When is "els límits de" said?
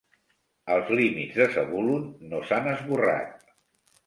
0.75-1.47